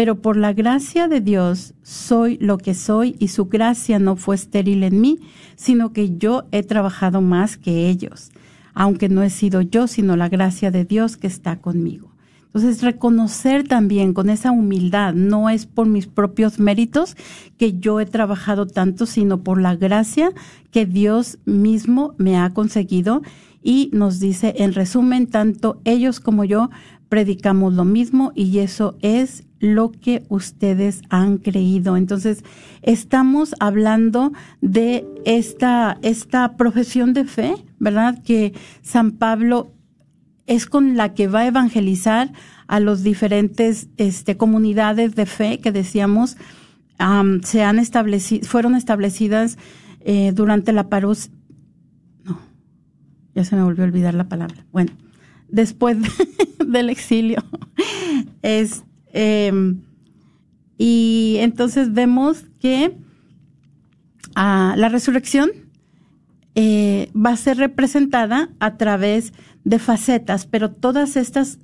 [0.01, 4.33] Pero por la gracia de Dios soy lo que soy y su gracia no fue
[4.33, 5.19] estéril en mí,
[5.55, 8.31] sino que yo he trabajado más que ellos,
[8.73, 12.09] aunque no he sido yo, sino la gracia de Dios que está conmigo.
[12.47, 17.15] Entonces, reconocer también con esa humildad, no es por mis propios méritos
[17.59, 20.31] que yo he trabajado tanto, sino por la gracia
[20.71, 23.21] que Dios mismo me ha conseguido.
[23.61, 26.71] Y nos dice, en resumen, tanto ellos como yo
[27.07, 31.95] predicamos lo mismo y eso es lo que ustedes han creído.
[31.95, 32.43] Entonces,
[32.81, 38.21] estamos hablando de esta, esta profesión de fe, ¿verdad?
[38.23, 39.71] Que San Pablo
[40.47, 42.33] es con la que va a evangelizar
[42.67, 46.37] a los diferentes este, comunidades de fe que decíamos
[46.97, 49.57] am, se han establecido, fueron establecidas
[50.01, 51.29] eh, durante la parus.
[52.23, 52.39] No,
[53.35, 54.65] ya se me volvió a olvidar la palabra.
[54.71, 54.91] Bueno,
[55.49, 55.97] después
[56.65, 57.43] del exilio.
[58.43, 58.83] Es,
[59.13, 59.81] em,
[60.77, 62.97] y entonces vemos que
[64.35, 65.51] ah, la resurrección
[66.55, 69.33] eh, va a ser representada a través
[69.63, 71.59] de facetas, pero todas estas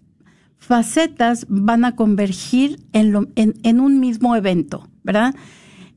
[0.58, 5.36] facetas van a convergir en, en un mismo evento, ¿verdad?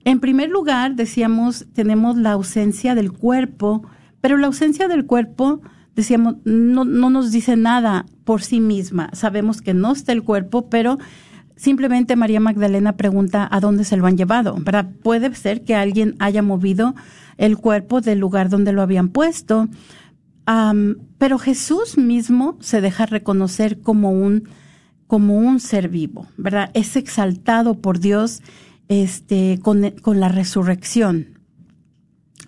[0.04, 3.86] En primer lugar, decíamos, tenemos la ausencia del cuerpo,
[4.20, 5.60] pero la ausencia del cuerpo,
[5.94, 9.10] decíamos, no, no nos dice nada por sí misma.
[9.12, 10.98] Sabemos que no está el cuerpo, pero
[11.60, 14.88] simplemente María Magdalena pregunta a dónde se lo han llevado, ¿verdad?
[15.02, 16.94] Puede ser que alguien haya movido
[17.36, 19.68] el cuerpo del lugar donde lo habían puesto,
[21.18, 24.48] pero Jesús mismo se deja reconocer como un,
[25.06, 26.70] como un ser vivo, ¿verdad?
[26.72, 28.40] Es exaltado por Dios
[28.88, 31.40] este, con, con la resurrección.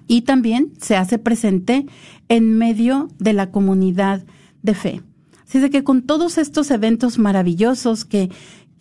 [0.06, 1.84] Y también se hace presente
[2.28, 4.24] en medio de la comunidad
[4.62, 5.02] de fe.
[5.46, 8.30] Así de que con todos estos eventos maravillosos que,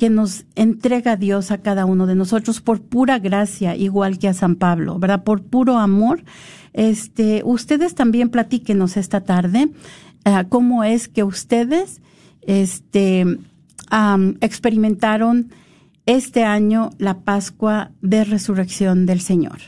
[0.02, 4.34] que nos entrega Dios a cada uno de nosotros por pura gracia, igual que a
[4.34, 5.24] San Pablo, ¿verdad?
[5.24, 6.24] Por puro amor,
[6.74, 9.70] este, ustedes también platíquenos esta tarde
[10.26, 12.02] ah, cómo es que ustedes,
[12.42, 13.38] este,
[14.40, 15.52] experimentaron
[16.08, 19.60] este año la Pascua de Resurrección del Señor.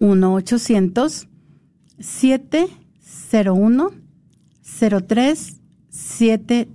[0.00, 2.68] 1-800-701-0373.
[3.30, 3.90] 01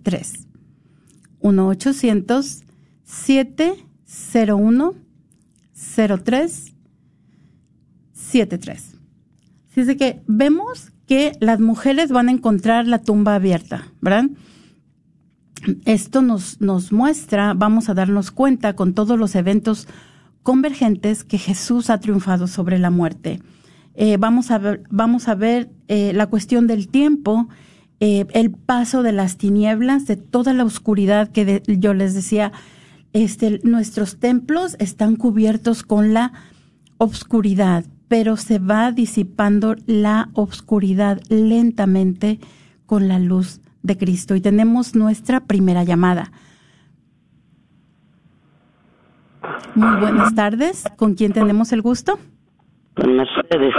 [0.03, 0.40] 03
[8.13, 8.97] 73.
[9.75, 14.29] Así que vemos que las mujeres van a encontrar la tumba abierta, ¿verdad?
[15.85, 19.87] Esto nos, nos muestra, vamos a darnos cuenta con todos los eventos
[20.43, 23.41] convergentes que Jesús ha triunfado sobre la muerte.
[23.93, 27.47] Eh, vamos a ver, vamos a ver eh, la cuestión del tiempo,
[28.03, 32.51] eh, el paso de las tinieblas, de toda la oscuridad que yo les decía,
[33.13, 36.33] este, nuestros templos están cubiertos con la
[36.97, 42.39] obscuridad, pero se va disipando la obscuridad lentamente
[42.87, 44.35] con la luz de Cristo.
[44.35, 46.31] Y tenemos nuestra primera llamada.
[49.75, 50.85] Muy buenas tardes.
[50.95, 52.17] ¿Con quién tenemos el gusto?
[52.95, 53.73] Con Mercedes.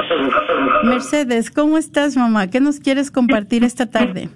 [0.84, 2.48] Mercedes, ¿cómo estás, mamá?
[2.48, 4.28] ¿Qué nos quieres compartir esta tarde?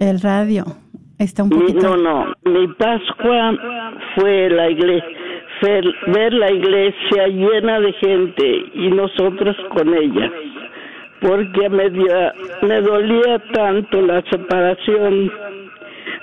[0.00, 0.64] El radio
[1.18, 1.96] está un poquito.
[1.96, 2.34] No, no.
[2.44, 3.52] Mi Pascua
[4.16, 5.08] fue la iglesia,
[6.06, 10.30] ver la iglesia llena de gente y nosotros con ella.
[11.20, 12.32] Porque me, dio-
[12.62, 15.30] me dolía tanto la separación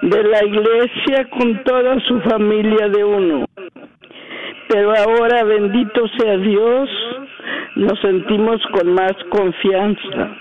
[0.01, 3.45] de la iglesia con toda su familia de uno.
[4.69, 6.89] Pero ahora, bendito sea Dios,
[7.75, 10.35] nos sentimos con más confianza.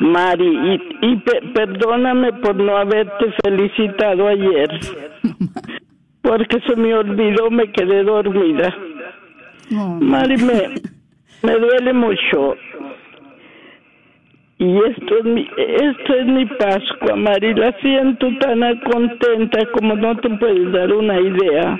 [0.00, 0.46] Mari,
[1.02, 4.68] y, y pe- perdóname por no haberte felicitado ayer,
[6.22, 8.74] porque se me olvidó, me quedé dormida.
[9.70, 10.74] Mari, me,
[11.42, 12.56] me duele mucho.
[14.60, 17.54] Y esto es, mi, esto es mi Pascua, Mari.
[17.54, 18.60] La siento tan
[18.92, 21.78] contenta como no te puedes dar una idea.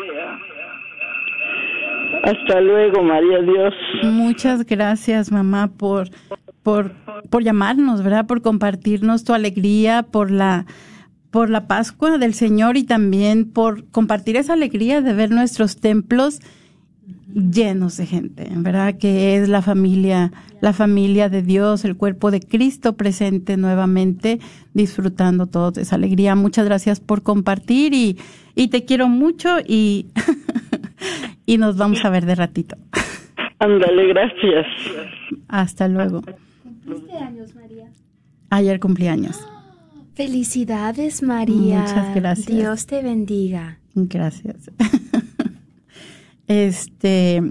[2.25, 3.75] Hasta luego, María Dios.
[4.03, 6.09] Muchas gracias, mamá, por,
[6.63, 6.93] por,
[7.29, 8.27] por llamarnos, ¿verdad?
[8.27, 10.65] Por compartirnos tu alegría, por la,
[11.31, 16.41] por la Pascua del Señor y también por compartir esa alegría de ver nuestros templos
[17.35, 18.97] llenos de gente, ¿verdad?
[18.99, 24.41] Que es la familia, la familia de Dios, el cuerpo de Cristo presente nuevamente,
[24.75, 26.35] disfrutando toda esa alegría.
[26.35, 28.19] Muchas gracias por compartir y,
[28.55, 30.07] y te quiero mucho y,
[31.47, 32.77] y nos vamos a ver de ratito.
[33.59, 34.67] Ándale, gracias.
[35.49, 36.23] Hasta luego.
[36.63, 37.91] ¿Cumpliste años, María?
[38.49, 39.39] Ayer cumpleaños.
[40.15, 41.81] Felicidades, María.
[41.81, 42.47] Muchas gracias.
[42.47, 43.79] Dios te bendiga.
[43.95, 44.71] Gracias.
[46.51, 47.43] Este,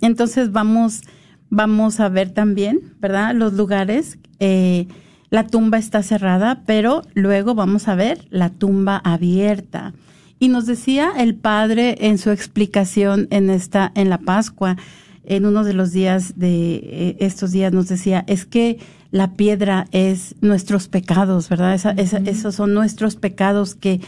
[0.00, 1.02] entonces vamos,
[1.50, 3.34] vamos a ver también, ¿verdad?
[3.34, 4.18] Los lugares.
[4.40, 4.86] eh,
[5.30, 9.92] la tumba está cerrada, pero luego vamos a ver la tumba abierta.
[10.38, 14.78] Y nos decía el padre en su explicación en esta, en la Pascua,
[15.24, 18.78] en uno de los días de eh, estos días nos decía, es que
[19.10, 21.74] la piedra es nuestros pecados, ¿verdad?
[21.74, 24.00] Esa- esa- esos son nuestros pecados que,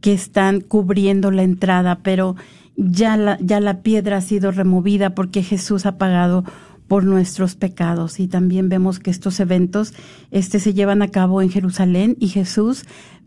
[0.00, 2.34] que están cubriendo la entrada, pero
[2.76, 6.44] ya la, ya la piedra ha sido removida porque Jesús ha pagado
[6.88, 8.20] por nuestros pecados.
[8.20, 9.94] Y también vemos que estos eventos
[10.30, 12.84] este, se llevan a cabo en Jerusalén y Jesús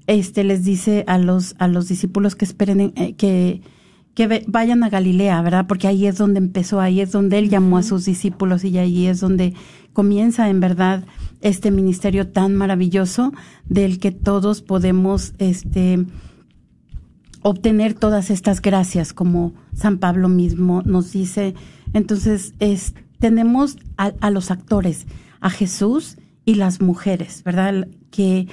[0.08, 3.62] este, les dice a los, a los discípulos que esperen, en- eh, que,
[4.14, 5.66] que vayan a Galilea, ¿verdad?
[5.68, 9.08] Porque ahí es donde empezó, ahí es donde él llamó a sus discípulos y ahí
[9.08, 9.54] es donde
[9.94, 11.06] comienza en verdad
[11.42, 13.34] este ministerio tan maravilloso
[13.68, 16.06] del que todos podemos, este,
[17.48, 21.54] obtener todas estas gracias, como San Pablo mismo nos dice.
[21.94, 25.06] Entonces, es, tenemos a, los actores,
[25.42, 27.88] a Jesús y las mujeres, ¿verdad?
[28.10, 28.48] Que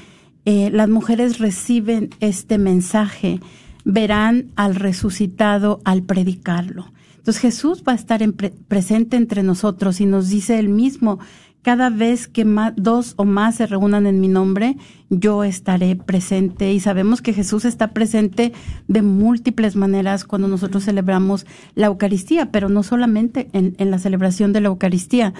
[0.44, 3.40] eh, las mujeres reciben este mensaje,
[3.86, 6.92] verán al resucitado al predicarlo.
[7.16, 11.18] Entonces Jesús va a estar en pre- presente entre nosotros y nos dice él mismo,
[11.62, 12.44] cada vez que
[12.76, 14.76] dos o más se reúnan en mi nombre,
[15.10, 16.72] yo estaré presente.
[16.72, 18.52] Y sabemos que Jesús está presente
[18.88, 24.52] de múltiples maneras cuando nosotros celebramos la Eucaristía, pero no solamente en, en la celebración
[24.52, 25.34] de la Eucaristía,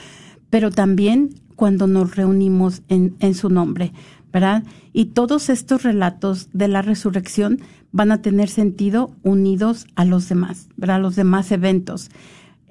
[0.48, 3.92] pero también cuando nos reunimos en, en su nombre,
[4.32, 4.64] ¿verdad?
[4.92, 7.60] Y todos estos relatos de la resurrección
[7.90, 10.96] van a tener sentido unidos a los demás, ¿verdad?
[10.96, 12.10] A los demás eventos.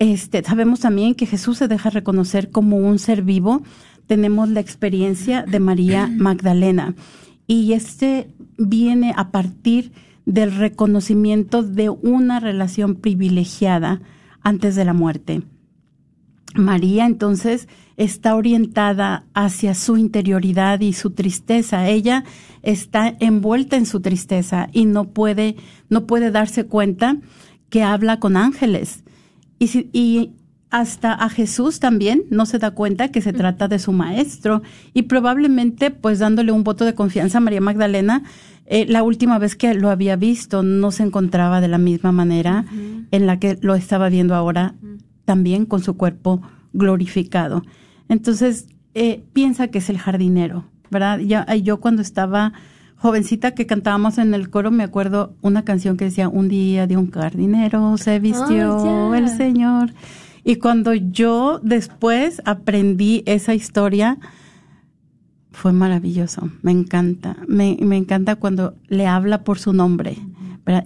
[0.01, 3.61] Este, sabemos también que Jesús se deja reconocer como un ser vivo.
[4.07, 6.95] Tenemos la experiencia de María Magdalena
[7.45, 9.91] y este viene a partir
[10.25, 14.01] del reconocimiento de una relación privilegiada
[14.41, 15.43] antes de la muerte.
[16.55, 21.87] María entonces está orientada hacia su interioridad y su tristeza.
[21.87, 22.23] Ella
[22.63, 25.57] está envuelta en su tristeza y no puede,
[25.89, 27.17] no puede darse cuenta
[27.69, 29.03] que habla con ángeles.
[29.61, 30.31] Y, si- y
[30.71, 34.61] hasta a Jesús también no se da cuenta que se trata de su maestro
[34.93, 38.23] y probablemente pues dándole un voto de confianza a María Magdalena,
[38.65, 42.65] eh, la última vez que lo había visto no se encontraba de la misma manera
[43.11, 44.73] en la que lo estaba viendo ahora,
[45.25, 46.41] también con su cuerpo
[46.73, 47.63] glorificado.
[48.09, 51.19] Entonces, eh, piensa que es el jardinero, ¿verdad?
[51.19, 52.53] Ya, yo cuando estaba
[53.01, 56.97] jovencita que cantábamos en el coro, me acuerdo una canción que decía, un día de
[56.97, 59.93] un jardinero se vistió Oh, el Señor.
[60.43, 64.19] Y cuando yo después aprendí esa historia,
[65.51, 66.51] fue maravilloso.
[66.61, 67.37] Me encanta.
[67.47, 70.17] Me, me encanta cuando le habla por su nombre.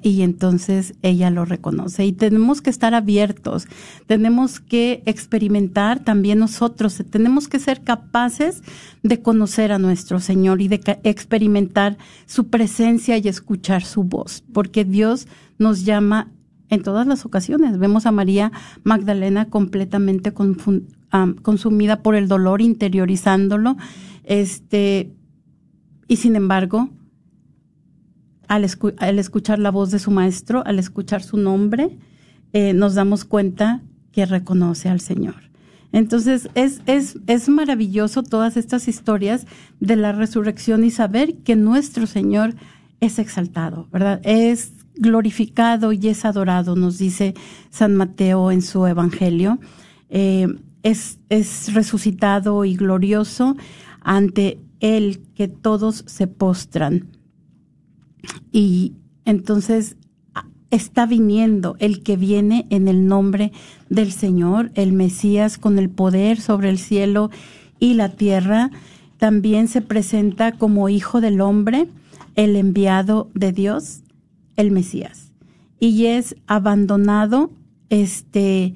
[0.02, 2.06] Y entonces ella lo reconoce.
[2.06, 3.68] Y tenemos que estar abiertos.
[4.08, 7.04] Tenemos que experimentar también nosotros.
[7.10, 8.64] Tenemos que ser capaces
[9.04, 14.44] de conocer a nuestro Señor y de experimentar su presencia y escuchar su voz.
[14.54, 15.28] Porque Dios
[15.60, 16.32] nos llama
[16.70, 17.78] en todas las ocasiones.
[17.78, 18.52] Vemos a María
[18.84, 23.78] Magdalena completamente consumida por el dolor, interiorizándolo.
[24.24, 25.12] Este,
[26.08, 26.90] y sin embargo,
[28.48, 31.98] al, escu- al escuchar la voz de su maestro, al escuchar su nombre,
[32.54, 33.82] eh, nos damos cuenta
[34.12, 35.36] que reconoce al Señor.
[35.92, 39.46] Entonces, es, es, es maravilloso todas estas historias
[39.80, 42.54] de la resurrección y saber que nuestro Señor
[43.00, 44.20] es exaltado, ¿verdad?
[44.24, 47.34] Es glorificado y es adorado, nos dice
[47.70, 49.60] San Mateo en su Evangelio.
[50.10, 50.48] Eh,
[50.84, 53.56] es, es resucitado y glorioso
[54.02, 57.08] ante Él que todos se postran.
[58.52, 58.94] Y
[59.26, 59.98] entonces
[60.72, 63.52] está viniendo el que viene en el nombre
[63.90, 67.30] del Señor, el Mesías con el poder sobre el cielo
[67.80, 68.72] y la tierra.
[69.18, 71.88] También se presenta como hijo del hombre,
[72.36, 74.02] el enviado de Dios,
[74.56, 75.32] el Mesías.
[75.80, 77.52] Y es abandonado,
[77.90, 78.76] este,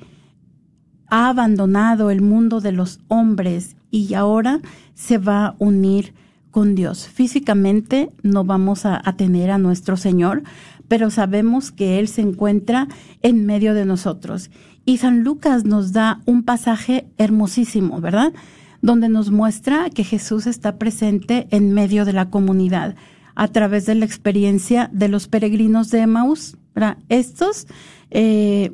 [1.08, 4.62] ha abandonado el mundo de los hombres y ahora
[4.93, 6.14] se va a unir
[6.52, 7.08] con Dios.
[7.08, 10.43] Físicamente no vamos a, a tener a nuestro Señor,
[10.88, 12.88] pero sabemos que Él se encuentra
[13.22, 14.50] en medio de nosotros.
[14.86, 18.34] Y San Lucas nos da un pasaje hermosísimo, ¿verdad?
[18.82, 22.95] Donde nos muestra que Jesús está presente en medio de la comunidad
[23.36, 26.58] a través de la experiencia de los peregrinos de Emaús.
[26.76, 26.97] ¿verdad?
[27.08, 27.68] Estos
[28.10, 28.72] eh,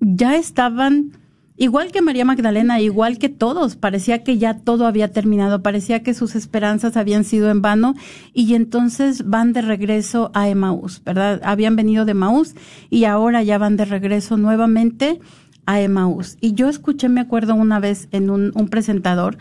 [0.00, 1.16] ya estaban,
[1.60, 6.14] igual que María Magdalena, igual que todos, parecía que ya todo había terminado, parecía que
[6.14, 7.94] sus esperanzas habían sido en vano
[8.32, 11.38] y entonces van de regreso a Emaús, ¿verdad?
[11.44, 12.54] Habían venido de Emaús
[12.88, 15.20] y ahora ya van de regreso nuevamente
[15.66, 16.38] a Emaús.
[16.40, 19.36] Y yo escuché, me acuerdo una vez en un, un presentador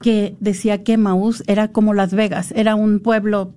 [0.00, 3.54] que decía que Emaús era como Las Vegas, era un pueblo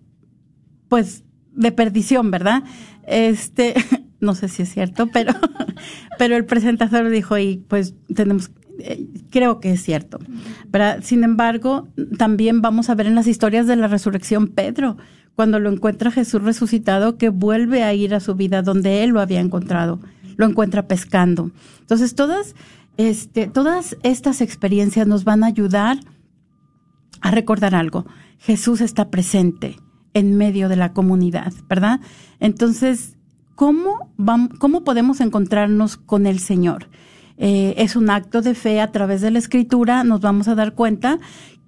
[0.90, 1.24] pues
[1.54, 2.64] de perdición, ¿verdad?
[3.08, 3.76] Este,
[4.20, 5.34] no sé si es cierto, pero,
[6.18, 10.20] pero el presentador dijo, y pues tenemos, eh, creo que es cierto.
[11.02, 11.88] Sin embargo,
[12.18, 14.98] también vamos a ver en las historias de la resurrección Pedro,
[15.36, 19.22] cuando lo encuentra Jesús resucitado, que vuelve a ir a su vida donde él lo
[19.22, 20.00] había encontrado,
[20.36, 21.52] lo encuentra pescando.
[21.82, 22.56] Entonces, todas,
[22.98, 26.00] este, todas estas experiencias nos van a ayudar
[27.22, 28.06] a recordar algo.
[28.40, 29.78] Jesús está presente
[30.14, 32.00] en medio de la comunidad, ¿verdad?
[32.40, 33.17] Entonces,
[33.58, 36.90] ¿cómo, vam- cómo podemos encontrarnos con el Señor?
[37.38, 40.76] Eh, es un acto de fe a través de la escritura, nos vamos a dar
[40.76, 41.18] cuenta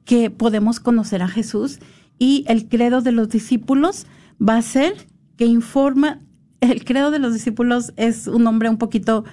[0.05, 1.79] que podemos conocer a Jesús
[2.19, 4.05] y el credo de los discípulos
[4.39, 4.93] va a ser
[5.35, 6.19] que informa,
[6.61, 9.25] el credo de los discípulos es un nombre un poquito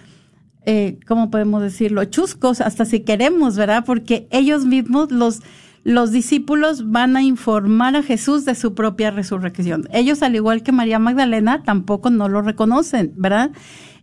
[0.69, 2.05] eh, ¿cómo podemos decirlo?
[2.07, 3.85] Chuscos, hasta si queremos, ¿verdad?
[3.87, 5.41] Porque ellos mismos, los,
[5.87, 9.87] los discípulos, van a informar a Jesús de su propia resurrección.
[9.93, 13.53] Ellos, al igual que María Magdalena, tampoco no lo reconocen, ¿verdad?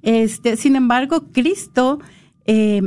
[0.02, 2.00] Este, sin embargo, Cristo,
[2.46, 2.84] eh,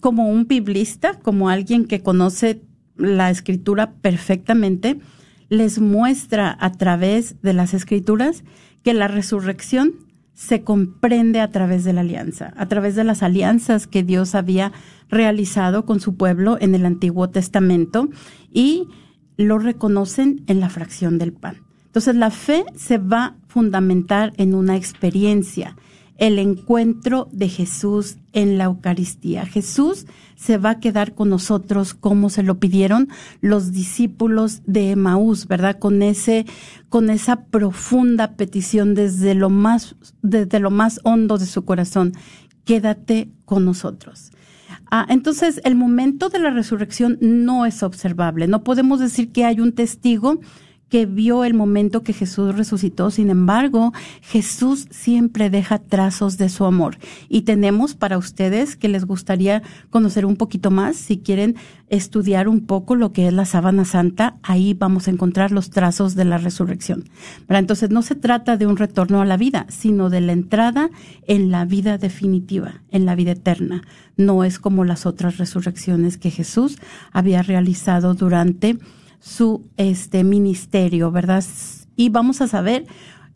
[0.00, 2.62] como un biblista, como alguien que conoce
[2.96, 4.98] la escritura perfectamente,
[5.50, 8.44] les muestra a través de las escrituras
[8.82, 9.92] que la resurrección
[10.34, 14.72] se comprende a través de la alianza, a través de las alianzas que Dios había
[15.08, 18.08] realizado con su pueblo en el Antiguo Testamento
[18.52, 18.88] y
[19.36, 21.58] lo reconocen en la fracción del pan.
[21.86, 25.76] Entonces la fe se va a fundamentar en una experiencia,
[26.20, 29.46] el encuentro de Jesús en la Eucaristía.
[29.46, 30.06] Jesús
[30.36, 33.08] se va a quedar con nosotros como se lo pidieron
[33.40, 35.78] los discípulos de Emaús, ¿verdad?
[35.78, 36.44] Con ese,
[36.90, 42.12] con esa profunda petición desde lo más, desde lo más hondo de su corazón.
[42.64, 44.30] Quédate con nosotros.
[44.90, 48.46] Ah, entonces, el momento de la resurrección no es observable.
[48.46, 50.38] No podemos decir que hay un testigo
[50.90, 53.10] que vio el momento que Jesús resucitó.
[53.10, 56.98] Sin embargo, Jesús siempre deja trazos de su amor.
[57.28, 61.54] Y tenemos para ustedes que les gustaría conocer un poquito más, si quieren
[61.88, 66.14] estudiar un poco lo que es la sábana santa, ahí vamos a encontrar los trazos
[66.16, 67.04] de la resurrección.
[67.46, 70.90] Pero entonces no se trata de un retorno a la vida, sino de la entrada
[71.26, 73.82] en la vida definitiva, en la vida eterna.
[74.16, 76.78] No es como las otras resurrecciones que Jesús
[77.12, 78.78] había realizado durante
[79.20, 81.44] su este ministerio, ¿verdad?
[81.96, 82.86] Y vamos a saber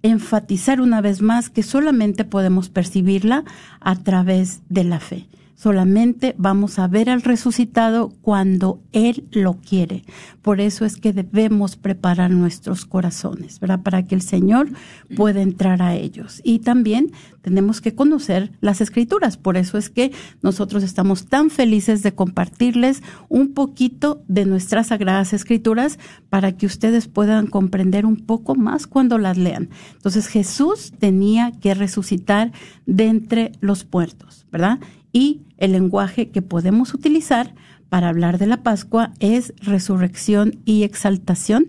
[0.02, 3.44] enfatizar una vez más que solamente podemos percibirla
[3.80, 5.28] a través de la fe.
[5.54, 10.04] Solamente vamos a ver al resucitado cuando Él lo quiere.
[10.42, 13.80] Por eso es que debemos preparar nuestros corazones, ¿verdad?
[13.82, 14.68] Para que el Señor
[15.16, 16.40] pueda entrar a ellos.
[16.44, 19.36] Y también tenemos que conocer las escrituras.
[19.36, 25.32] Por eso es que nosotros estamos tan felices de compartirles un poquito de nuestras sagradas
[25.32, 25.98] escrituras
[26.30, 29.70] para que ustedes puedan comprender un poco más cuando las lean.
[29.92, 32.52] Entonces Jesús tenía que resucitar
[32.86, 34.80] de entre los muertos, ¿verdad?
[35.14, 37.54] Y el lenguaje que podemos utilizar
[37.88, 41.66] para hablar de la Pascua es resurrección y exaltación.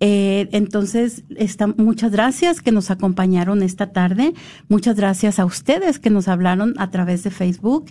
[0.00, 1.24] Eh, entonces,
[1.78, 4.34] muchas gracias que nos acompañaron esta tarde.
[4.68, 7.90] Muchas gracias a ustedes que nos hablaron a través de Facebook.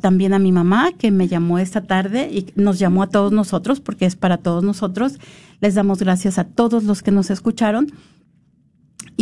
[0.00, 3.80] también a mi mamá que me llamó esta tarde y nos llamó a todos nosotros
[3.80, 5.18] porque es para todos nosotros.
[5.60, 7.88] Les damos gracias a todos los que nos escucharon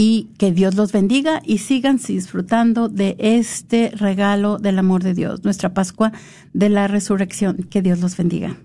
[0.01, 5.43] y que Dios los bendiga y sigan disfrutando de este regalo del amor de Dios,
[5.43, 6.13] nuestra Pascua
[6.53, 7.65] de la Resurrección.
[7.65, 8.57] Que Dios los bendiga.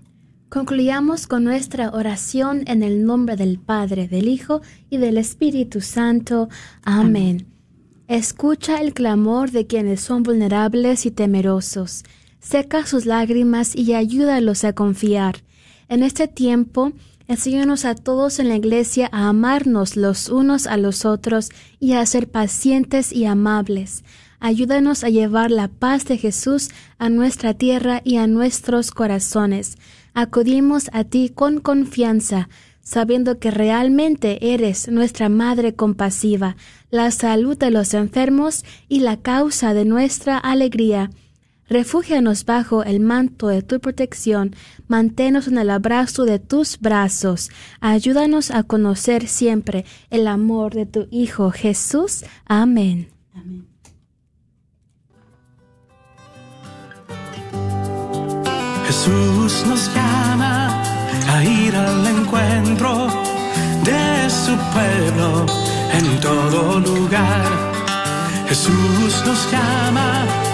[0.48, 6.48] Concluyamos con nuestra oración en el nombre del Padre, del Hijo y del Espíritu Santo.
[6.84, 7.48] Amén.
[8.06, 12.04] Escucha el clamor de quienes son vulnerables y temerosos.
[12.38, 15.38] Seca sus lágrimas y ayúdalos a confiar.
[15.88, 16.92] En este tiempo,
[17.26, 21.48] Enséñanos a todos en la iglesia a amarnos los unos a los otros
[21.80, 24.04] y a ser pacientes y amables.
[24.40, 26.68] Ayúdanos a llevar la paz de Jesús
[26.98, 29.78] a nuestra tierra y a nuestros corazones.
[30.12, 32.50] Acudimos a ti con confianza,
[32.82, 36.56] sabiendo que realmente eres nuestra Madre compasiva,
[36.90, 41.10] la salud de los enfermos y la causa de nuestra alegría.
[41.68, 44.54] Refúgianos bajo el manto de tu protección,
[44.86, 47.50] manténos en el abrazo de tus brazos,
[47.80, 52.24] ayúdanos a conocer siempre el amor de tu Hijo Jesús.
[52.44, 53.08] Amén.
[53.34, 53.66] Amén.
[58.86, 60.82] Jesús nos llama
[61.28, 63.08] a ir al encuentro
[63.84, 65.46] de su pueblo
[65.92, 67.72] en todo lugar.
[68.48, 70.53] Jesús nos llama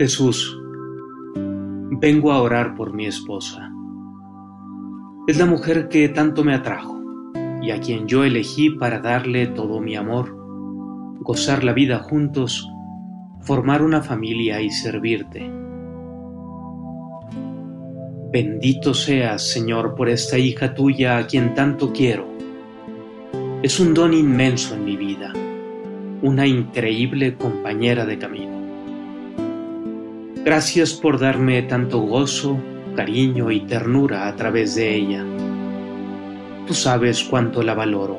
[0.00, 0.58] Jesús,
[2.00, 3.70] vengo a orar por mi esposa.
[5.26, 6.98] Es la mujer que tanto me atrajo
[7.60, 10.34] y a quien yo elegí para darle todo mi amor,
[11.20, 12.66] gozar la vida juntos,
[13.42, 15.52] formar una familia y servirte.
[18.32, 22.26] Bendito seas, Señor, por esta hija tuya a quien tanto quiero.
[23.62, 25.30] Es un don inmenso en mi vida,
[26.22, 28.49] una increíble compañera de camino.
[30.42, 32.58] Gracias por darme tanto gozo,
[32.96, 35.22] cariño y ternura a través de ella.
[36.66, 38.18] Tú sabes cuánto la valoro,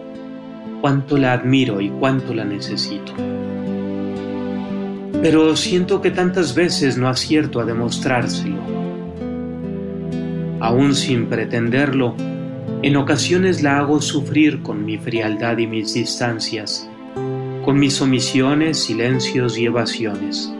[0.82, 3.14] cuánto la admiro y cuánto la necesito.
[5.24, 8.62] Pero siento que tantas veces no acierto a demostrárselo.
[10.60, 12.14] Aún sin pretenderlo,
[12.84, 16.88] en ocasiones la hago sufrir con mi frialdad y mis distancias,
[17.66, 20.54] con mis omisiones, silencios y evasiones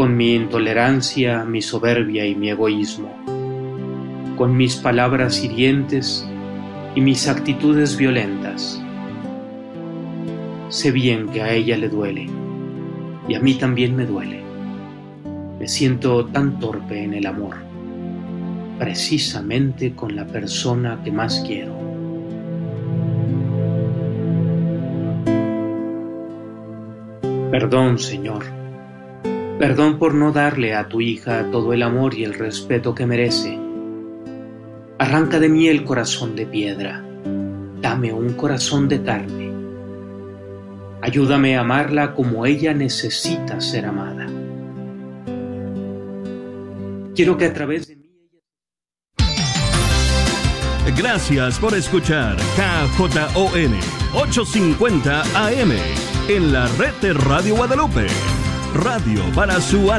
[0.00, 3.14] con mi intolerancia, mi soberbia y mi egoísmo,
[4.38, 6.26] con mis palabras hirientes
[6.94, 8.82] y mis actitudes violentas.
[10.70, 12.30] Sé bien que a ella le duele
[13.28, 14.40] y a mí también me duele.
[15.58, 17.56] Me siento tan torpe en el amor,
[18.78, 21.78] precisamente con la persona que más quiero.
[27.50, 28.59] Perdón, Señor
[29.60, 33.58] Perdón por no darle a tu hija todo el amor y el respeto que merece.
[34.98, 37.04] Arranca de mí el corazón de piedra.
[37.82, 39.52] Dame un corazón de carne.
[41.02, 44.28] Ayúdame a amarla como ella necesita ser amada.
[47.14, 48.10] Quiero que a través de mí...
[50.96, 53.74] Gracias por escuchar KJON
[54.14, 55.72] 850 AM
[56.28, 58.06] en la red de Radio Guadalupe.
[58.80, 59.80] Radio para su.